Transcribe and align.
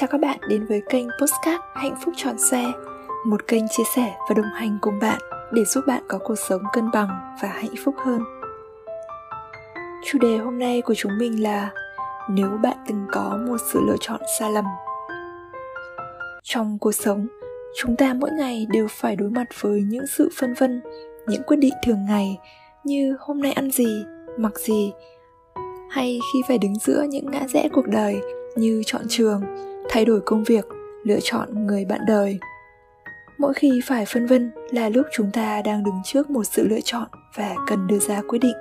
Chào 0.00 0.08
các 0.08 0.20
bạn 0.20 0.38
đến 0.48 0.66
với 0.66 0.82
kênh 0.88 1.06
Postcard 1.20 1.62
Hạnh 1.74 1.94
phúc 2.04 2.14
tròn 2.16 2.38
xe 2.50 2.72
Một 3.26 3.46
kênh 3.46 3.68
chia 3.68 3.82
sẻ 3.96 4.16
và 4.28 4.34
đồng 4.34 4.52
hành 4.54 4.78
cùng 4.80 4.98
bạn 4.98 5.18
để 5.52 5.64
giúp 5.64 5.84
bạn 5.86 6.02
có 6.08 6.18
cuộc 6.18 6.34
sống 6.48 6.62
cân 6.72 6.90
bằng 6.90 7.08
và 7.42 7.48
hạnh 7.48 7.74
phúc 7.84 7.94
hơn. 8.04 8.20
Chủ 10.04 10.18
đề 10.18 10.36
hôm 10.36 10.58
nay 10.58 10.82
của 10.82 10.94
chúng 10.94 11.12
mình 11.18 11.42
là 11.42 11.70
Nếu 12.30 12.48
bạn 12.62 12.76
từng 12.88 13.06
có 13.12 13.38
một 13.48 13.56
sự 13.72 13.80
lựa 13.86 13.96
chọn 14.00 14.20
sai 14.38 14.52
lầm. 14.52 14.64
Trong 16.42 16.78
cuộc 16.78 16.92
sống, 16.92 17.26
chúng 17.76 17.96
ta 17.96 18.14
mỗi 18.14 18.30
ngày 18.30 18.66
đều 18.70 18.86
phải 18.90 19.16
đối 19.16 19.30
mặt 19.30 19.46
với 19.60 19.82
những 19.82 20.06
sự 20.06 20.30
phân 20.40 20.54
vân 20.54 20.80
Những 21.26 21.42
quyết 21.46 21.56
định 21.56 21.74
thường 21.86 22.04
ngày 22.08 22.38
như 22.84 23.16
hôm 23.20 23.42
nay 23.42 23.52
ăn 23.52 23.70
gì, 23.70 24.04
mặc 24.36 24.58
gì 24.58 24.92
hay 25.90 26.20
khi 26.32 26.42
phải 26.48 26.58
đứng 26.58 26.74
giữa 26.74 27.02
những 27.08 27.30
ngã 27.30 27.40
rẽ 27.48 27.68
cuộc 27.72 27.86
đời 27.86 28.20
như 28.56 28.82
chọn 28.86 29.02
trường 29.08 29.67
thay 29.88 30.04
đổi 30.04 30.20
công 30.20 30.44
việc, 30.44 30.66
lựa 31.04 31.18
chọn 31.22 31.66
người 31.66 31.84
bạn 31.84 32.00
đời. 32.06 32.38
Mỗi 33.38 33.54
khi 33.54 33.80
phải 33.84 34.04
phân 34.06 34.26
vân 34.26 34.50
là 34.70 34.88
lúc 34.88 35.06
chúng 35.12 35.30
ta 35.32 35.62
đang 35.64 35.84
đứng 35.84 36.00
trước 36.04 36.30
một 36.30 36.44
sự 36.44 36.68
lựa 36.68 36.80
chọn 36.84 37.08
và 37.36 37.54
cần 37.66 37.86
đưa 37.86 37.98
ra 37.98 38.22
quyết 38.28 38.38
định. 38.38 38.56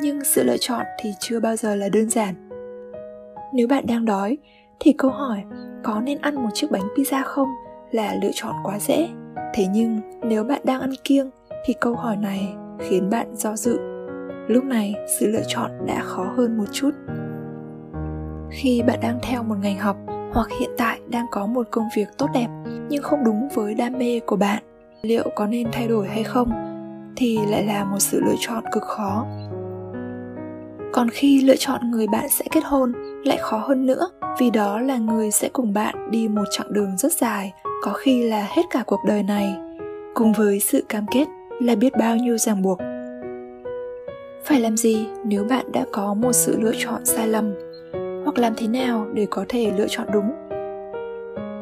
Nhưng 0.00 0.24
sự 0.24 0.42
lựa 0.42 0.56
chọn 0.60 0.86
thì 1.02 1.10
chưa 1.20 1.40
bao 1.40 1.56
giờ 1.56 1.74
là 1.74 1.88
đơn 1.88 2.10
giản. 2.10 2.34
Nếu 3.54 3.68
bạn 3.68 3.86
đang 3.86 4.04
đói 4.04 4.38
thì 4.80 4.92
câu 4.98 5.10
hỏi 5.10 5.42
có 5.82 6.00
nên 6.00 6.18
ăn 6.20 6.34
một 6.34 6.50
chiếc 6.54 6.70
bánh 6.70 6.88
pizza 6.96 7.24
không 7.24 7.48
là 7.90 8.14
lựa 8.22 8.30
chọn 8.34 8.54
quá 8.64 8.78
dễ. 8.78 9.08
Thế 9.54 9.66
nhưng 9.72 10.00
nếu 10.22 10.44
bạn 10.44 10.60
đang 10.64 10.80
ăn 10.80 10.90
kiêng 11.04 11.30
thì 11.64 11.74
câu 11.80 11.94
hỏi 11.94 12.16
này 12.16 12.54
khiến 12.78 13.10
bạn 13.10 13.26
do 13.36 13.56
dự. 13.56 13.78
Lúc 14.48 14.64
này 14.64 14.94
sự 15.18 15.26
lựa 15.26 15.42
chọn 15.48 15.70
đã 15.86 16.02
khó 16.02 16.32
hơn 16.36 16.58
một 16.58 16.64
chút. 16.72 16.90
Khi 18.50 18.82
bạn 18.86 18.98
đang 19.02 19.18
theo 19.22 19.42
một 19.42 19.56
ngành 19.62 19.78
học 19.78 19.96
hoặc 20.34 20.48
hiện 20.60 20.70
tại 20.76 21.00
đang 21.08 21.26
có 21.30 21.46
một 21.46 21.66
công 21.70 21.88
việc 21.96 22.08
tốt 22.18 22.26
đẹp 22.34 22.48
nhưng 22.88 23.02
không 23.02 23.24
đúng 23.24 23.48
với 23.54 23.74
đam 23.74 23.98
mê 23.98 24.20
của 24.26 24.36
bạn, 24.36 24.62
liệu 25.02 25.24
có 25.36 25.46
nên 25.46 25.68
thay 25.72 25.88
đổi 25.88 26.08
hay 26.08 26.22
không 26.22 26.50
thì 27.16 27.38
lại 27.50 27.64
là 27.66 27.84
một 27.84 27.98
sự 27.98 28.20
lựa 28.20 28.34
chọn 28.40 28.64
cực 28.72 28.82
khó. 28.82 29.26
Còn 30.92 31.08
khi 31.10 31.40
lựa 31.40 31.56
chọn 31.56 31.90
người 31.90 32.06
bạn 32.06 32.28
sẽ 32.28 32.44
kết 32.50 32.64
hôn, 32.64 32.92
lại 33.24 33.38
khó 33.40 33.58
hơn 33.58 33.86
nữa, 33.86 34.08
vì 34.38 34.50
đó 34.50 34.80
là 34.80 34.96
người 34.96 35.30
sẽ 35.30 35.48
cùng 35.52 35.72
bạn 35.72 36.10
đi 36.10 36.28
một 36.28 36.44
chặng 36.50 36.72
đường 36.72 36.96
rất 36.96 37.12
dài, 37.12 37.52
có 37.82 37.92
khi 37.92 38.22
là 38.22 38.46
hết 38.50 38.62
cả 38.70 38.82
cuộc 38.86 39.00
đời 39.06 39.22
này. 39.22 39.56
Cùng 40.14 40.32
với 40.32 40.60
sự 40.60 40.84
cam 40.88 41.06
kết 41.10 41.26
là 41.60 41.74
biết 41.74 41.92
bao 41.98 42.16
nhiêu 42.16 42.38
ràng 42.38 42.62
buộc. 42.62 42.78
Phải 44.44 44.60
làm 44.60 44.76
gì 44.76 45.06
nếu 45.24 45.44
bạn 45.44 45.72
đã 45.72 45.84
có 45.92 46.14
một 46.14 46.32
sự 46.32 46.60
lựa 46.60 46.74
chọn 46.78 47.04
sai 47.04 47.28
lầm? 47.28 47.73
Hoặc 48.34 48.42
làm 48.42 48.54
thế 48.56 48.68
nào 48.68 49.06
để 49.12 49.26
có 49.30 49.44
thể 49.48 49.72
lựa 49.78 49.86
chọn 49.88 50.06
đúng? 50.12 50.32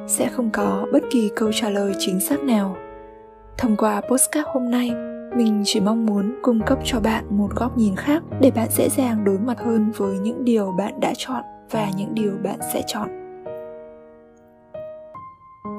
Sẽ 0.06 0.28
không 0.28 0.50
có 0.52 0.86
bất 0.92 1.02
kỳ 1.10 1.30
câu 1.36 1.52
trả 1.52 1.70
lời 1.70 1.92
chính 1.98 2.20
xác 2.20 2.40
nào. 2.40 2.76
Thông 3.58 3.76
qua 3.76 4.00
postcard 4.00 4.48
hôm 4.48 4.70
nay, 4.70 4.90
mình 5.36 5.62
chỉ 5.64 5.80
mong 5.80 6.06
muốn 6.06 6.34
cung 6.42 6.60
cấp 6.66 6.78
cho 6.84 7.00
bạn 7.00 7.24
một 7.30 7.48
góc 7.56 7.78
nhìn 7.78 7.96
khác 7.96 8.22
để 8.40 8.50
bạn 8.50 8.68
dễ 8.70 8.88
dàng 8.88 9.24
đối 9.24 9.38
mặt 9.38 9.58
hơn 9.60 9.92
với 9.96 10.18
những 10.18 10.44
điều 10.44 10.72
bạn 10.78 11.00
đã 11.00 11.12
chọn 11.16 11.42
và 11.70 11.90
những 11.96 12.14
điều 12.14 12.32
bạn 12.42 12.58
sẽ 12.72 12.82
chọn. 12.86 13.08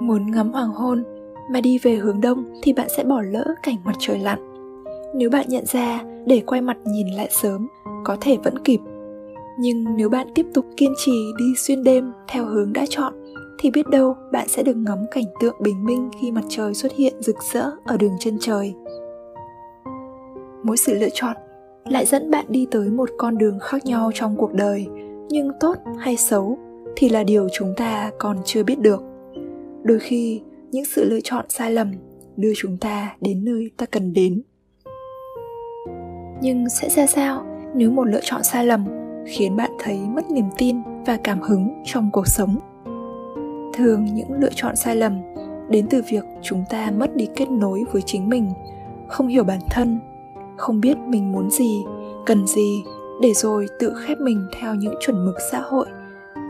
Muốn 0.02 0.32
ngắm 0.32 0.52
hoàng 0.52 0.74
hôn 0.74 1.04
mà 1.52 1.62
đi 1.62 1.78
về 1.78 1.96
hướng 1.96 2.22
đông 2.22 2.46
thì 2.64 2.74
bạn 2.74 2.88
sẽ 2.98 3.04
bỏ 3.04 3.22
lỡ 3.22 3.46
cảnh 3.64 3.78
mặt 3.84 3.96
trời 4.00 4.20
lặn. 4.20 4.40
Nếu 5.16 5.30
bạn 5.30 5.46
nhận 5.50 5.66
ra 5.66 6.04
để 6.26 6.42
quay 6.46 6.62
mặt 6.62 6.78
nhìn 6.86 7.08
lại 7.08 7.28
sớm, 7.32 7.68
có 8.04 8.18
thể 8.22 8.38
vẫn 8.44 8.60
kịp 8.64 8.80
nhưng 9.59 9.98
nếu 9.98 10.09
bạn 10.09 10.28
tiếp 10.36 10.46
tục 10.54 10.66
kiên 10.78 10.94
trì 10.98 11.32
đi 11.38 11.46
xuyên 11.58 11.84
đêm 11.84 12.12
theo 12.28 12.46
hướng 12.46 12.73
đã 12.73 12.86
chọn, 12.90 13.14
thì 13.59 13.72
biết 13.72 13.88
đâu 13.90 14.16
bạn 14.32 14.48
sẽ 14.48 14.64
được 14.64 14.78
ngắm 14.78 14.98
cảnh 15.12 15.26
tượng 15.40 15.56
bình 15.62 15.86
minh 15.86 16.09
khi 16.22 16.32
mặt 16.32 16.44
trời 16.50 16.73
xuất 16.73 16.92
hiện 16.96 17.14
rực 17.20 17.36
rỡ 17.54 17.72
ở 17.86 17.98
đường 17.98 18.14
chân 18.20 18.38
trời. 18.42 18.74
Mỗi 20.64 20.78
sự 20.78 20.94
lựa 20.94 21.09
chọn 21.14 21.36
lại 21.86 22.06
dẫn 22.06 22.31
bạn 22.31 22.46
đi 22.50 22.68
tới 22.72 22.90
một 22.90 23.09
con 23.18 23.38
đường 23.38 23.59
khác 23.59 23.86
nhau 23.86 24.12
trong 24.14 24.36
cuộc 24.38 24.53
đời, 24.53 24.88
nhưng 25.30 25.52
tốt 25.59 25.78
hay 26.00 26.18
xấu 26.18 26.58
thì 26.96 27.09
là 27.09 27.24
điều 27.24 27.47
chúng 27.53 27.74
ta 27.78 28.12
còn 28.20 28.38
chưa 28.46 28.64
biết 28.64 28.80
được. 28.80 29.02
Đôi 29.84 30.00
khi, 30.00 30.41
những 30.72 30.85
sự 30.85 31.09
lựa 31.09 31.20
chọn 31.24 31.46
sai 31.50 31.72
lầm 31.72 31.91
đưa 32.38 32.52
chúng 32.56 32.78
ta 32.78 33.16
đến 33.22 33.46
nơi 33.46 33.72
ta 33.78 33.85
cần 33.85 34.14
đến. 34.14 34.41
Nhưng 36.41 36.70
sẽ 36.70 36.90
ra 36.90 37.08
sao 37.08 37.46
nếu 37.75 37.91
một 37.91 38.03
lựa 38.03 38.22
chọn 38.24 38.44
sai 38.44 38.66
lầm 38.66 39.03
khiến 39.25 39.56
bạn 39.56 39.72
thấy 39.79 40.00
mất 40.16 40.31
niềm 40.31 40.45
tin 40.57 40.78
và 41.06 41.17
cảm 41.23 41.41
hứng 41.41 41.81
trong 41.85 42.09
cuộc 42.11 42.28
sống. 42.28 42.56
Thường 43.73 44.06
những 44.06 44.31
lựa 44.39 44.50
chọn 44.56 44.75
sai 44.75 44.95
lầm 44.95 45.22
đến 45.69 45.88
từ 45.89 46.01
việc 46.09 46.23
chúng 46.41 46.63
ta 46.69 46.91
mất 46.91 47.16
đi 47.16 47.28
kết 47.35 47.50
nối 47.50 47.84
với 47.91 48.01
chính 48.01 48.29
mình, 48.29 48.51
không 49.07 49.28
hiểu 49.28 49.44
bản 49.44 49.59
thân, 49.69 50.00
không 50.57 50.81
biết 50.81 50.97
mình 50.97 51.31
muốn 51.31 51.50
gì, 51.50 51.84
cần 52.25 52.47
gì 52.47 52.84
để 53.22 53.34
rồi 53.34 53.67
tự 53.79 53.94
khép 53.95 54.17
mình 54.19 54.47
theo 54.59 54.75
những 54.75 54.95
chuẩn 55.00 55.25
mực 55.25 55.35
xã 55.51 55.59
hội. 55.59 55.85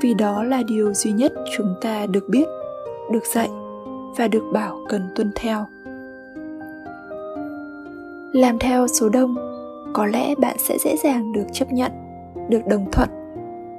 Vì 0.02 0.14
đó 0.14 0.44
là 0.44 0.64
điều 0.68 0.94
duy 0.94 1.12
nhất 1.12 1.34
chúng 1.58 1.76
ta 1.82 2.06
được 2.06 2.28
biết, 2.30 2.48
được 3.12 3.26
dạy 3.26 3.50
và 4.18 4.28
được 4.28 4.44
bảo 4.54 4.80
cần 4.90 5.10
tuân 5.16 5.32
theo. 5.36 5.66
Làm 8.34 8.60
theo 8.60 8.88
số 8.88 9.10
đông, 9.10 9.36
có 9.94 10.06
lẽ 10.06 10.36
bạn 10.36 10.56
sẽ 10.60 10.78
dễ 10.78 10.96
dàng 11.04 11.34
được 11.34 11.46
chấp 11.52 11.74
nhận 11.74 11.92
được 12.50 12.68
đồng 12.68 12.92
thuận. 12.92 13.10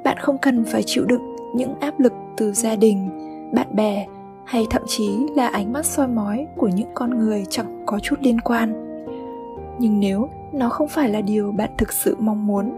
Bạn 0.05 0.17
không 0.21 0.39
cần 0.39 0.65
phải 0.65 0.83
chịu 0.87 1.05
đựng 1.05 1.37
những 1.55 1.75
áp 1.81 2.01
lực 2.01 2.13
từ 2.37 2.53
gia 2.53 2.77
đình, 2.77 3.11
bạn 3.53 3.67
bè 3.77 4.07
hay 4.45 4.67
thậm 4.71 4.83
chí 4.87 5.27
là 5.35 5.49
ánh 5.49 5.73
mắt 5.73 5.87
soi 5.87 6.09
mói 6.09 6.47
của 6.57 6.69
những 6.69 6.89
con 6.95 7.19
người 7.19 7.45
chẳng 7.51 7.83
có 7.87 7.99
chút 7.99 8.17
liên 8.21 8.41
quan. 8.41 8.73
Nhưng 9.79 10.01
nếu 10.01 10.29
nó 10.53 10.69
không 10.69 10.89
phải 10.89 11.09
là 11.09 11.21
điều 11.21 11.53
bạn 11.53 11.71
thực 11.79 11.93
sự 11.93 12.17
mong 12.19 12.47
muốn, 12.47 12.73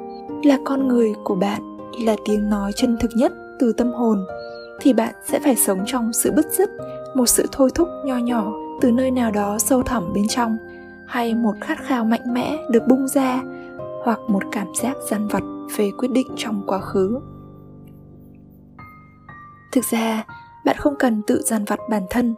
là 0.45 0.59
con 0.65 0.89
người 0.89 1.13
của 1.25 1.35
bạn, 1.35 1.63
là 2.05 2.17
tiếng 2.25 2.51
nói 2.51 2.73
chân 2.77 2.97
thực 3.01 3.11
nhất 3.17 3.33
từ 3.59 3.73
tâm 3.73 3.93
hồn, 3.93 4.19
thì 4.81 4.93
bạn 4.93 5.15
sẽ 5.25 5.41
phải 5.41 5.57
sống 5.57 5.79
trong 5.87 6.13
sự 6.13 6.33
bứt 6.37 6.47
rứt, 6.53 6.71
một 7.15 7.27
sự 7.27 7.47
thôi 7.53 7.71
thúc 7.75 7.89
nho 8.05 8.17
nhỏ 8.17 8.53
từ 8.81 8.93
nơi 8.93 9.11
nào 9.11 9.31
đó 9.31 9.59
sâu 9.59 9.83
thẳm 9.83 10.13
bên 10.13 10.29
trong, 10.29 10.57
hay 11.07 11.35
một 11.35 11.55
khát 11.61 11.79
khao 11.83 12.05
mạnh 12.05 12.35
mẽ 12.35 12.57
được 12.71 12.83
bung 12.89 13.09
ra 13.09 13.43
hoặc 14.07 14.21
một 14.29 14.43
cảm 14.53 14.75
giác 14.75 14.97
dằn 15.11 15.29
vặt 15.29 15.43
về 15.77 15.91
quyết 15.99 16.11
định 16.11 16.27
trong 16.37 16.63
quá 16.67 16.81
khứ. 16.81 17.21
Thực 19.73 19.85
ra, 19.85 20.25
bạn 20.65 20.77
không 20.79 20.95
cần 20.99 21.23
tự 21.27 21.43
dằn 21.43 21.65
vặt 21.65 21.81
bản 21.91 22.03
thân, 22.11 22.35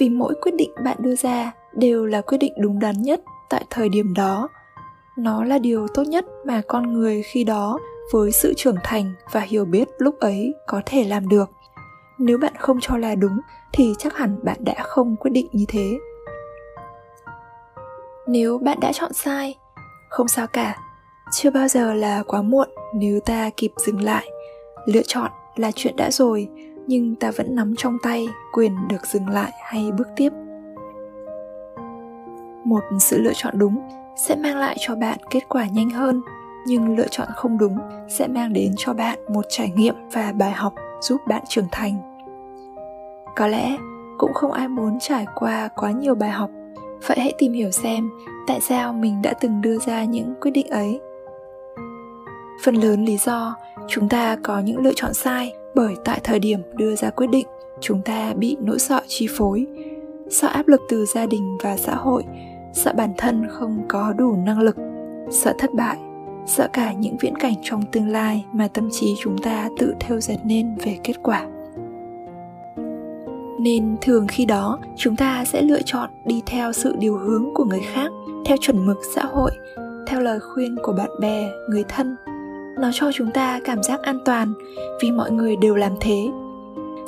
vì 0.00 0.08
mỗi 0.08 0.34
quyết 0.42 0.54
định 0.54 0.70
bạn 0.84 0.96
đưa 1.00 1.16
ra 1.16 1.52
đều 1.72 2.06
là 2.06 2.20
quyết 2.20 2.38
định 2.38 2.52
đúng 2.58 2.78
đắn 2.78 3.02
nhất 3.02 3.20
tại 3.50 3.64
thời 3.70 3.88
điểm 3.88 4.14
đó. 4.14 4.48
Nó 5.18 5.44
là 5.44 5.58
điều 5.58 5.86
tốt 5.94 6.02
nhất 6.02 6.24
mà 6.44 6.62
con 6.68 6.92
người 6.92 7.22
khi 7.22 7.44
đó 7.44 7.78
với 8.12 8.32
sự 8.32 8.54
trưởng 8.56 8.76
thành 8.84 9.12
và 9.32 9.40
hiểu 9.40 9.64
biết 9.64 9.88
lúc 9.98 10.18
ấy 10.20 10.54
có 10.66 10.82
thể 10.86 11.04
làm 11.04 11.28
được. 11.28 11.50
Nếu 12.18 12.38
bạn 12.38 12.52
không 12.58 12.78
cho 12.80 12.96
là 12.96 13.14
đúng, 13.14 13.38
thì 13.72 13.94
chắc 13.98 14.16
hẳn 14.16 14.38
bạn 14.42 14.56
đã 14.60 14.74
không 14.82 15.16
quyết 15.16 15.30
định 15.30 15.48
như 15.52 15.64
thế. 15.68 15.98
Nếu 18.26 18.58
bạn 18.58 18.80
đã 18.80 18.92
chọn 18.92 19.12
sai, 19.12 19.58
không 20.10 20.28
sao 20.28 20.46
cả 20.46 20.83
chưa 21.32 21.50
bao 21.50 21.68
giờ 21.68 21.94
là 21.94 22.22
quá 22.26 22.42
muộn 22.42 22.68
nếu 22.94 23.20
ta 23.20 23.50
kịp 23.56 23.72
dừng 23.76 24.00
lại. 24.00 24.28
Lựa 24.86 25.02
chọn 25.06 25.30
là 25.56 25.70
chuyện 25.74 25.96
đã 25.96 26.10
rồi, 26.10 26.48
nhưng 26.86 27.14
ta 27.14 27.30
vẫn 27.30 27.54
nắm 27.54 27.74
trong 27.76 27.96
tay 28.02 28.28
quyền 28.52 28.76
được 28.88 29.06
dừng 29.06 29.28
lại 29.28 29.52
hay 29.62 29.90
bước 29.98 30.08
tiếp. 30.16 30.32
Một 32.64 32.80
sự 33.00 33.18
lựa 33.18 33.32
chọn 33.34 33.58
đúng 33.58 33.88
sẽ 34.16 34.36
mang 34.36 34.56
lại 34.56 34.76
cho 34.80 34.94
bạn 34.94 35.18
kết 35.30 35.48
quả 35.48 35.66
nhanh 35.66 35.90
hơn, 35.90 36.22
nhưng 36.66 36.96
lựa 36.96 37.08
chọn 37.10 37.28
không 37.36 37.58
đúng 37.58 37.78
sẽ 38.08 38.26
mang 38.26 38.52
đến 38.52 38.74
cho 38.76 38.94
bạn 38.94 39.18
một 39.28 39.44
trải 39.48 39.72
nghiệm 39.76 39.94
và 40.12 40.32
bài 40.32 40.52
học 40.52 40.74
giúp 41.00 41.20
bạn 41.26 41.42
trưởng 41.48 41.68
thành. 41.72 42.14
Có 43.36 43.46
lẽ 43.46 43.76
cũng 44.18 44.34
không 44.34 44.52
ai 44.52 44.68
muốn 44.68 44.98
trải 45.00 45.26
qua 45.34 45.68
quá 45.76 45.90
nhiều 45.90 46.14
bài 46.14 46.30
học. 46.30 46.50
Vậy 47.06 47.16
hãy 47.20 47.32
tìm 47.38 47.52
hiểu 47.52 47.70
xem 47.70 48.10
tại 48.46 48.60
sao 48.60 48.92
mình 48.92 49.22
đã 49.22 49.32
từng 49.40 49.60
đưa 49.60 49.78
ra 49.78 50.04
những 50.04 50.34
quyết 50.40 50.50
định 50.50 50.70
ấy 50.70 51.00
phần 52.62 52.74
lớn 52.74 53.04
lý 53.04 53.16
do 53.16 53.56
chúng 53.88 54.08
ta 54.08 54.36
có 54.42 54.60
những 54.60 54.78
lựa 54.78 54.92
chọn 54.96 55.14
sai 55.14 55.52
bởi 55.74 55.94
tại 56.04 56.20
thời 56.24 56.38
điểm 56.38 56.60
đưa 56.76 56.96
ra 56.96 57.10
quyết 57.10 57.26
định 57.26 57.46
chúng 57.80 58.02
ta 58.02 58.32
bị 58.36 58.56
nỗi 58.60 58.78
sợ 58.78 59.00
chi 59.06 59.26
phối, 59.30 59.66
sợ 60.30 60.48
áp 60.48 60.68
lực 60.68 60.80
từ 60.88 61.06
gia 61.06 61.26
đình 61.26 61.58
và 61.62 61.76
xã 61.76 61.94
hội, 61.94 62.24
sợ 62.72 62.92
bản 62.96 63.12
thân 63.18 63.46
không 63.50 63.84
có 63.88 64.12
đủ 64.12 64.36
năng 64.36 64.60
lực, 64.60 64.76
sợ 65.30 65.54
thất 65.58 65.74
bại, 65.74 65.98
sợ 66.46 66.68
cả 66.72 66.92
những 66.92 67.16
viễn 67.20 67.38
cảnh 67.38 67.54
trong 67.62 67.82
tương 67.92 68.08
lai 68.08 68.44
mà 68.52 68.68
tâm 68.68 68.88
trí 68.92 69.14
chúng 69.20 69.38
ta 69.38 69.68
tự 69.78 69.94
theo 70.00 70.20
dệt 70.20 70.36
nên 70.44 70.74
về 70.76 70.98
kết 71.04 71.14
quả. 71.22 71.46
Nên 73.60 73.96
thường 74.00 74.26
khi 74.28 74.44
đó, 74.44 74.78
chúng 74.96 75.16
ta 75.16 75.44
sẽ 75.44 75.62
lựa 75.62 75.82
chọn 75.84 76.10
đi 76.24 76.42
theo 76.46 76.72
sự 76.72 76.94
điều 76.98 77.16
hướng 77.16 77.54
của 77.54 77.64
người 77.64 77.82
khác, 77.92 78.10
theo 78.44 78.56
chuẩn 78.60 78.86
mực 78.86 78.98
xã 79.14 79.24
hội, 79.24 79.50
theo 80.06 80.20
lời 80.20 80.40
khuyên 80.40 80.76
của 80.82 80.92
bạn 80.92 81.10
bè, 81.20 81.50
người 81.70 81.84
thân 81.88 82.16
nó 82.78 82.90
cho 82.92 83.10
chúng 83.12 83.30
ta 83.30 83.60
cảm 83.64 83.82
giác 83.82 84.02
an 84.02 84.18
toàn 84.24 84.52
vì 85.02 85.10
mọi 85.10 85.30
người 85.30 85.56
đều 85.56 85.74
làm 85.74 85.92
thế. 86.00 86.30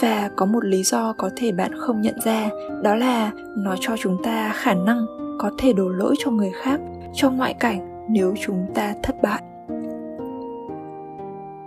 Và 0.01 0.31
có 0.37 0.47
một 0.47 0.65
lý 0.65 0.83
do 0.83 1.13
có 1.13 1.31
thể 1.37 1.53
bạn 1.53 1.73
không 1.79 2.03
nhận 2.03 2.21
ra, 2.25 2.51
đó 2.83 2.95
là 2.95 3.33
nó 3.57 3.75
cho 3.81 3.97
chúng 3.99 4.23
ta 4.23 4.53
khả 4.55 4.75
năng 4.75 5.07
có 5.39 5.51
thể 5.59 5.73
đổ 5.73 5.89
lỗi 5.89 6.15
cho 6.19 6.31
người 6.31 6.53
khác, 6.63 6.81
cho 7.15 7.31
ngoại 7.31 7.55
cảnh 7.55 8.07
nếu 8.09 8.35
chúng 8.41 8.67
ta 8.75 8.95
thất 9.03 9.23
bại. 9.23 9.43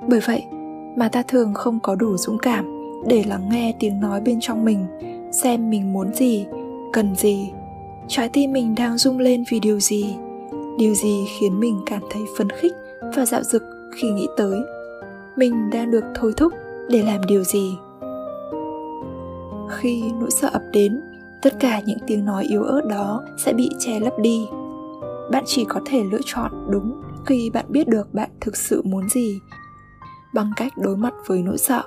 Bởi 0.08 0.20
vậy 0.20 0.44
mà 0.98 1.10
ta 1.10 1.24
thường 1.28 1.54
không 1.54 1.80
có 1.80 1.96
đủ 1.96 2.18
dũng 2.18 2.38
cảm 2.38 2.66
để 3.08 3.24
lắng 3.28 3.50
nghe 3.52 3.74
tiếng 3.80 4.00
nói 4.00 4.22
bên 4.22 4.38
trong 4.42 4.66
mình, 4.66 4.86
xem 5.32 5.70
mình 5.70 5.94
muốn 5.94 6.14
gì, 6.14 6.46
cần 6.94 7.16
gì. 7.16 7.52
Trái 8.08 8.30
tim 8.30 8.54
mình 8.54 8.76
đang 8.76 8.98
rung 8.98 9.20
lên 9.20 9.44
vì 9.50 9.60
điều 9.60 9.80
gì? 9.80 10.16
Điều 10.78 10.94
gì 10.94 11.26
khiến 11.40 11.60
mình 11.60 11.80
cảm 11.86 12.02
thấy 12.12 12.22
phấn 12.38 12.50
khích 12.50 12.74
và 13.16 13.26
dạo 13.26 13.44
dực? 13.44 13.79
Khi 14.00 14.10
nghĩ 14.10 14.28
tới. 14.38 14.60
Mình 15.36 15.70
đang 15.70 15.92
được 15.92 16.04
thôi 16.16 16.34
thúc 16.38 16.54
để 16.90 17.04
làm 17.04 17.22
điều 17.28 17.44
gì? 17.44 17.78
Khi 19.70 20.04
nỗi 20.20 20.32
sợ 20.32 20.50
ập 20.54 20.62
đến, 20.74 21.02
tất 21.42 21.54
cả 21.60 21.82
những 21.86 22.00
tiếng 22.08 22.26
nói 22.26 22.44
yếu 22.44 22.64
ớt 22.64 22.82
đó 22.90 23.24
sẽ 23.38 23.54
bị 23.54 23.70
che 23.80 24.00
lấp 24.00 24.14
đi. 24.20 24.48
Bạn 25.32 25.44
chỉ 25.48 25.66
có 25.66 25.82
thể 25.86 26.04
lựa 26.12 26.22
chọn 26.26 26.52
đúng 26.70 27.02
khi 27.26 27.50
bạn 27.50 27.66
biết 27.70 27.88
được 27.88 28.14
bạn 28.14 28.30
thực 28.42 28.58
sự 28.58 28.82
muốn 28.86 29.10
gì. 29.10 29.40
Bằng 30.34 30.52
cách 30.56 30.74
đối 30.78 30.98
mặt 30.98 31.14
với 31.26 31.42
nỗi 31.42 31.58
sợ, 31.58 31.84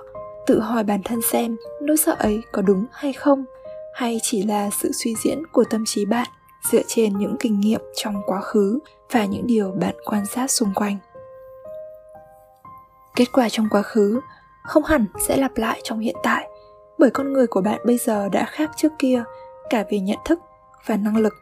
tự 0.47 0.61
hỏi 0.61 0.85
bản 0.85 1.01
thân 1.05 1.23
xem 1.23 1.57
nỗi 1.83 1.97
sợ 1.97 2.17
ấy 2.19 2.43
có 2.53 2.63
đúng 2.63 2.85
hay 2.93 3.13
không, 3.13 3.45
hay 3.95 4.19
chỉ 4.23 4.43
là 4.43 4.71
sự 4.71 4.91
suy 4.93 5.15
diễn 5.25 5.47
của 5.53 5.65
tâm 5.71 5.85
trí 5.87 6.05
bạn 6.05 6.29
dựa 6.71 6.83
trên 6.87 7.19
những 7.19 7.37
kinh 7.41 7.61
nghiệm 7.61 7.81
trong 7.97 8.23
quá 8.27 8.41
khứ 8.41 8.79
và 9.11 9.25
những 9.25 9.47
điều 9.47 9.71
bạn 9.71 9.95
quan 10.05 10.27
sát 10.27 10.51
xung 10.51 10.75
quanh 10.75 10.97
kết 13.17 13.33
quả 13.33 13.49
trong 13.49 13.67
quá 13.71 13.83
khứ 13.83 14.21
không 14.63 14.85
hẳn 14.85 15.07
sẽ 15.21 15.37
lặp 15.37 15.57
lại 15.57 15.81
trong 15.85 15.99
hiện 15.99 16.17
tại, 16.23 16.49
bởi 16.99 17.11
con 17.11 17.33
người 17.33 17.47
của 17.47 17.61
bạn 17.61 17.81
bây 17.87 17.99
giờ 17.99 18.29
đã 18.29 18.45
khác 18.45 18.71
trước 18.77 18.93
kia 18.99 19.23
cả 19.71 19.85
về 19.91 20.01
nhận 20.01 20.19
thức 20.25 20.39
và 20.87 20.97
năng 20.97 21.17
lực. 21.17 21.33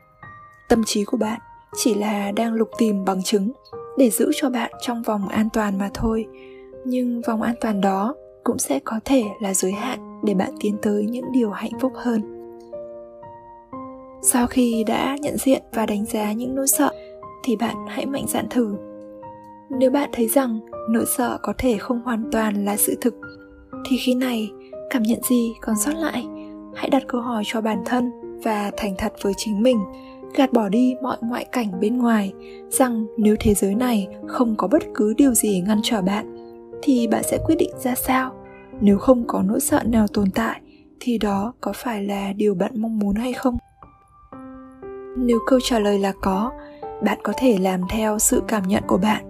Tâm 0.68 0.84
trí 0.84 1.04
của 1.04 1.16
bạn 1.16 1.40
chỉ 1.76 1.94
là 1.94 2.32
đang 2.32 2.54
lục 2.54 2.70
tìm 2.78 3.04
bằng 3.04 3.22
chứng 3.22 3.52
để 3.98 4.10
giữ 4.10 4.30
cho 4.34 4.50
bạn 4.50 4.72
trong 4.80 5.02
vòng 5.02 5.28
an 5.28 5.48
toàn 5.52 5.78
mà 5.78 5.90
thôi, 5.94 6.26
nhưng 6.84 7.22
vòng 7.26 7.42
an 7.42 7.54
toàn 7.60 7.80
đó 7.80 8.14
cũng 8.44 8.58
sẽ 8.58 8.80
có 8.84 9.00
thể 9.04 9.24
là 9.40 9.54
giới 9.54 9.72
hạn 9.72 10.20
để 10.24 10.34
bạn 10.34 10.50
tiến 10.60 10.76
tới 10.82 11.06
những 11.10 11.32
điều 11.32 11.50
hạnh 11.50 11.72
phúc 11.80 11.92
hơn. 11.96 12.36
Sau 14.22 14.46
khi 14.46 14.84
đã 14.86 15.16
nhận 15.20 15.36
diện 15.36 15.62
và 15.72 15.86
đánh 15.86 16.04
giá 16.04 16.32
những 16.32 16.54
nỗi 16.54 16.68
sợ, 16.68 16.92
thì 17.44 17.56
bạn 17.56 17.76
hãy 17.88 18.06
mạnh 18.06 18.24
dạn 18.28 18.48
thử 18.48 18.89
nếu 19.70 19.90
bạn 19.90 20.10
thấy 20.12 20.28
rằng 20.28 20.60
nỗi 20.88 21.04
sợ 21.16 21.38
có 21.42 21.52
thể 21.58 21.78
không 21.78 22.02
hoàn 22.04 22.30
toàn 22.32 22.64
là 22.64 22.76
sự 22.76 22.94
thực, 23.00 23.14
thì 23.84 23.96
khi 23.96 24.14
này, 24.14 24.50
cảm 24.90 25.02
nhận 25.02 25.22
gì 25.22 25.52
còn 25.60 25.76
sót 25.76 25.94
lại? 25.94 26.26
Hãy 26.74 26.90
đặt 26.90 27.02
câu 27.08 27.20
hỏi 27.20 27.42
cho 27.46 27.60
bản 27.60 27.82
thân 27.84 28.10
và 28.44 28.70
thành 28.76 28.94
thật 28.98 29.12
với 29.22 29.32
chính 29.36 29.62
mình. 29.62 29.78
Gạt 30.34 30.52
bỏ 30.52 30.68
đi 30.68 30.94
mọi 31.02 31.16
ngoại 31.20 31.44
cảnh 31.52 31.80
bên 31.80 31.98
ngoài, 31.98 32.32
rằng 32.68 33.06
nếu 33.18 33.36
thế 33.40 33.54
giới 33.54 33.74
này 33.74 34.08
không 34.26 34.54
có 34.56 34.68
bất 34.68 34.82
cứ 34.94 35.14
điều 35.16 35.34
gì 35.34 35.60
ngăn 35.66 35.80
trở 35.82 36.02
bạn, 36.02 36.36
thì 36.82 37.06
bạn 37.06 37.22
sẽ 37.22 37.38
quyết 37.46 37.54
định 37.58 37.70
ra 37.78 37.94
sao? 37.94 38.32
Nếu 38.80 38.98
không 38.98 39.24
có 39.26 39.42
nỗi 39.42 39.60
sợ 39.60 39.82
nào 39.84 40.06
tồn 40.06 40.30
tại, 40.30 40.60
thì 41.00 41.18
đó 41.18 41.52
có 41.60 41.72
phải 41.74 42.04
là 42.04 42.32
điều 42.32 42.54
bạn 42.54 42.72
mong 42.74 42.98
muốn 42.98 43.14
hay 43.14 43.32
không? 43.32 43.56
Nếu 45.16 45.38
câu 45.46 45.58
trả 45.64 45.78
lời 45.78 45.98
là 45.98 46.12
có, 46.22 46.52
bạn 47.02 47.18
có 47.22 47.32
thể 47.36 47.58
làm 47.58 47.80
theo 47.90 48.18
sự 48.18 48.42
cảm 48.48 48.62
nhận 48.68 48.82
của 48.86 48.98
bạn 48.98 49.29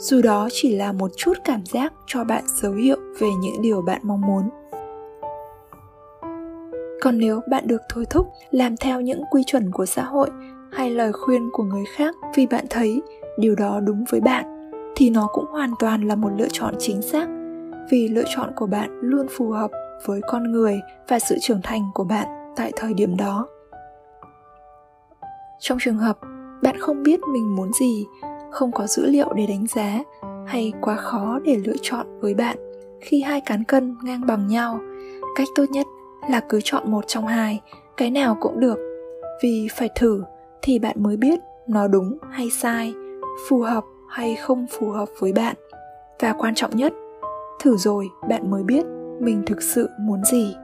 dù 0.00 0.22
đó 0.22 0.48
chỉ 0.52 0.76
là 0.76 0.92
một 0.92 1.10
chút 1.16 1.32
cảm 1.44 1.66
giác 1.66 1.92
cho 2.06 2.24
bạn 2.24 2.44
dấu 2.46 2.72
hiệu 2.72 2.96
về 3.18 3.28
những 3.40 3.62
điều 3.62 3.82
bạn 3.82 4.00
mong 4.04 4.20
muốn. 4.20 4.50
Còn 7.00 7.18
nếu 7.18 7.40
bạn 7.50 7.66
được 7.66 7.80
thôi 7.88 8.04
thúc 8.10 8.26
làm 8.50 8.76
theo 8.76 9.00
những 9.00 9.22
quy 9.30 9.42
chuẩn 9.46 9.70
của 9.70 9.86
xã 9.86 10.02
hội 10.02 10.30
hay 10.72 10.90
lời 10.90 11.12
khuyên 11.12 11.50
của 11.52 11.62
người 11.62 11.84
khác 11.96 12.14
vì 12.34 12.46
bạn 12.46 12.64
thấy 12.70 13.02
điều 13.38 13.54
đó 13.54 13.80
đúng 13.80 14.04
với 14.10 14.20
bạn, 14.20 14.70
thì 14.96 15.10
nó 15.10 15.28
cũng 15.32 15.46
hoàn 15.46 15.70
toàn 15.78 16.08
là 16.08 16.14
một 16.14 16.30
lựa 16.36 16.48
chọn 16.52 16.74
chính 16.78 17.02
xác, 17.02 17.28
vì 17.90 18.08
lựa 18.08 18.24
chọn 18.36 18.52
của 18.56 18.66
bạn 18.66 18.90
luôn 19.00 19.26
phù 19.30 19.50
hợp 19.50 19.70
với 20.06 20.20
con 20.28 20.52
người 20.52 20.80
và 21.08 21.18
sự 21.18 21.36
trưởng 21.40 21.60
thành 21.62 21.82
của 21.94 22.04
bạn 22.04 22.26
tại 22.56 22.72
thời 22.76 22.94
điểm 22.94 23.16
đó. 23.16 23.48
Trong 25.58 25.78
trường 25.80 25.96
hợp 25.96 26.18
bạn 26.62 26.76
không 26.80 27.02
biết 27.02 27.20
mình 27.32 27.56
muốn 27.56 27.72
gì 27.72 28.06
không 28.50 28.72
có 28.72 28.86
dữ 28.86 29.06
liệu 29.06 29.32
để 29.32 29.46
đánh 29.46 29.66
giá 29.66 30.02
hay 30.46 30.72
quá 30.80 30.96
khó 30.96 31.38
để 31.44 31.56
lựa 31.64 31.76
chọn 31.82 32.06
với 32.20 32.34
bạn 32.34 32.56
khi 33.00 33.22
hai 33.22 33.40
cán 33.40 33.64
cân 33.64 33.96
ngang 34.02 34.26
bằng 34.26 34.46
nhau. 34.48 34.80
Cách 35.36 35.48
tốt 35.54 35.64
nhất 35.70 35.86
là 36.30 36.40
cứ 36.48 36.60
chọn 36.64 36.90
một 36.90 37.04
trong 37.06 37.26
hai, 37.26 37.60
cái 37.96 38.10
nào 38.10 38.36
cũng 38.40 38.60
được. 38.60 38.78
Vì 39.42 39.68
phải 39.76 39.88
thử 39.94 40.24
thì 40.62 40.78
bạn 40.78 40.96
mới 41.02 41.16
biết 41.16 41.40
nó 41.66 41.88
đúng 41.88 42.18
hay 42.30 42.50
sai, 42.50 42.94
phù 43.48 43.60
hợp 43.60 43.84
hay 44.08 44.36
không 44.36 44.66
phù 44.70 44.90
hợp 44.90 45.08
với 45.18 45.32
bạn. 45.32 45.56
Và 46.20 46.32
quan 46.32 46.54
trọng 46.54 46.76
nhất, 46.76 46.92
thử 47.60 47.76
rồi 47.76 48.08
bạn 48.28 48.50
mới 48.50 48.62
biết 48.62 48.84
mình 49.20 49.42
thực 49.46 49.62
sự 49.62 49.88
muốn 50.00 50.24
gì. 50.24 50.56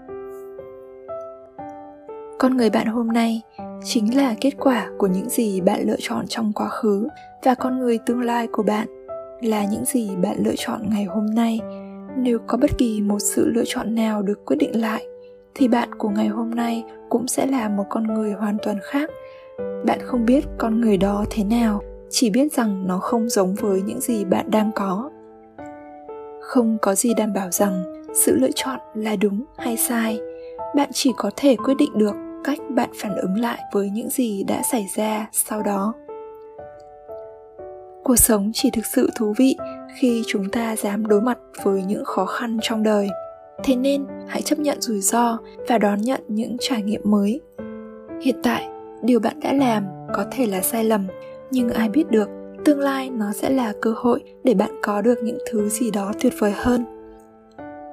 Con 2.39 2.57
người 2.57 2.71
bạn 2.71 2.87
hôm 2.87 3.09
nay 3.09 3.43
chính 3.85 4.17
là 4.17 4.35
kết 4.41 4.51
quả 4.59 4.91
của 4.99 5.07
những 5.07 5.29
gì 5.29 5.61
bạn 5.61 5.81
lựa 5.87 5.97
chọn 5.99 6.25
trong 6.29 6.53
quá 6.53 6.69
khứ 6.69 7.09
và 7.43 7.55
con 7.55 7.79
người 7.79 7.99
tương 8.07 8.21
lai 8.21 8.47
của 8.53 8.63
bạn 8.63 8.89
là 9.41 9.65
những 9.65 9.85
gì 9.85 10.17
bạn 10.17 10.37
lựa 10.45 10.55
chọn 10.57 10.81
ngày 10.91 11.05
hôm 11.05 11.27
nay. 11.27 11.61
Nếu 12.17 12.39
có 12.47 12.59
bất 12.59 12.79
kỳ 12.79 13.01
một 13.03 13.19
sự 13.19 13.49
lựa 13.49 13.65
chọn 13.67 13.95
nào 13.95 14.23
được 14.23 14.45
quyết 14.47 14.57
định 14.57 14.81
lại, 14.81 15.07
thì 15.55 15.69
bạn 15.69 15.95
của 15.99 16.09
ngày 16.09 16.29
hôm 16.29 16.51
nay 16.51 16.85
cũng 17.09 17.29
sẽ 17.29 17.47
là 17.47 17.69
một 17.69 17.85
con 17.91 18.15
người 18.15 18.33
hoàn 18.33 18.57
toàn 18.63 18.79
khác. 18.83 19.11
Bạn 19.87 19.99
không 20.03 20.27
biết 20.27 20.45
con 20.59 20.81
người 20.81 20.97
đó 20.97 21.25
thế 21.31 21.45
nào, 21.45 21.83
chỉ 22.11 22.31
biết 22.31 22.53
rằng 22.53 22.87
nó 22.87 22.99
không 22.99 23.29
giống 23.29 23.55
với 23.55 23.83
những 23.83 24.01
gì 24.01 24.25
bạn 24.25 24.51
đang 24.51 24.71
có. 24.75 25.11
Không 26.41 26.79
có 26.83 26.95
gì 26.95 27.15
đảm 27.15 27.33
bảo 27.33 27.51
rằng 27.51 28.03
sự 28.15 28.37
lựa 28.37 28.51
chọn 28.55 28.79
là 28.95 29.17
đúng 29.17 29.45
hay 29.59 29.77
sai. 29.77 30.21
Bạn 30.77 30.91
chỉ 30.93 31.13
có 31.17 31.31
thể 31.37 31.57
quyết 31.57 31.75
định 31.79 31.91
được 31.99 32.26
cách 32.47 32.59
bạn 32.69 32.91
phản 32.95 33.17
ứng 33.17 33.41
lại 33.41 33.59
với 33.73 33.91
những 33.91 34.11
gì 34.11 34.45
đã 34.45 34.63
xảy 34.73 34.87
ra 34.97 35.27
sau 35.33 35.63
đó. 35.63 35.95
Cuộc 38.05 38.17
sống 38.17 38.51
chỉ 38.55 38.71
thực 38.71 38.87
sự 38.87 39.11
thú 39.17 39.35
vị 39.37 39.57
khi 39.99 40.23
chúng 40.27 40.51
ta 40.51 40.77
dám 40.77 41.07
đối 41.07 41.21
mặt 41.21 41.39
với 41.63 41.83
những 41.83 42.05
khó 42.05 42.27
khăn 42.27 42.59
trong 42.63 42.83
đời. 42.83 43.09
Thế 43.65 43.77
nên, 43.77 44.07
hãy 44.29 44.43
chấp 44.43 44.59
nhận 44.59 44.81
rủi 44.81 45.01
ro 45.01 45.39
và 45.69 45.79
đón 45.79 46.01
nhận 46.01 46.21
những 46.29 46.57
trải 46.61 46.83
nghiệm 46.83 47.01
mới. 47.05 47.41
Hiện 48.23 48.37
tại, 48.43 48.69
điều 49.03 49.21
bạn 49.21 49.41
đã 49.41 49.53
làm 49.53 49.87
có 50.15 50.25
thể 50.31 50.47
là 50.47 50.61
sai 50.61 50.85
lầm, 50.85 51.07
nhưng 51.51 51.71
ai 51.71 51.89
biết 51.89 52.11
được, 52.11 52.29
tương 52.65 52.81
lai 52.81 53.11
nó 53.11 53.33
sẽ 53.33 53.51
là 53.51 53.73
cơ 53.83 53.95
hội 53.97 54.23
để 54.45 54.55
bạn 54.55 54.71
có 54.83 55.03
được 55.03 55.19
những 55.23 55.39
thứ 55.51 55.69
gì 55.69 55.91
đó 55.91 56.13
tuyệt 56.21 56.33
vời 56.39 56.53
hơn. 56.57 56.85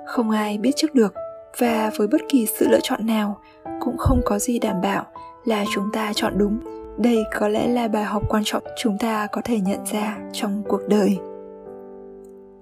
Không 0.05 0.29
ai 0.29 0.57
biết 0.57 0.71
trước 0.75 0.95
được 0.95 1.13
và 1.57 1.91
với 1.97 2.07
bất 2.07 2.21
kỳ 2.29 2.45
sự 2.45 2.67
lựa 2.67 2.79
chọn 2.83 3.05
nào, 3.05 3.39
cũng 3.79 3.97
không 3.97 4.21
có 4.25 4.39
gì 4.39 4.59
đảm 4.59 4.81
bảo 4.81 5.05
là 5.45 5.65
chúng 5.73 5.91
ta 5.93 6.13
chọn 6.13 6.33
đúng. 6.37 6.59
Đây 6.97 7.23
có 7.39 7.47
lẽ 7.47 7.67
là 7.67 7.87
bài 7.87 8.03
học 8.03 8.23
quan 8.29 8.43
trọng 8.45 8.63
chúng 8.77 8.97
ta 8.97 9.27
có 9.31 9.41
thể 9.43 9.59
nhận 9.59 9.85
ra 9.85 10.17
trong 10.33 10.63
cuộc 10.67 10.81
đời. 10.87 11.17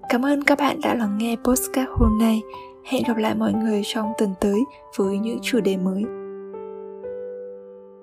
Cảm 0.09 0.25
ơn 0.25 0.43
các 0.43 0.59
bạn 0.59 0.81
đã 0.83 0.93
lắng 0.95 1.17
nghe 1.17 1.35
postcard 1.43 1.89
hôm 1.91 2.17
nay. 2.19 2.41
Hẹn 2.85 3.03
gặp 3.07 3.17
lại 3.17 3.35
mọi 3.35 3.53
người 3.53 3.81
trong 3.85 4.13
tuần 4.17 4.29
tới 4.39 4.59
với 4.97 5.17
những 5.17 5.39
chủ 5.41 5.59
đề 5.59 5.77
mới. 5.77 6.03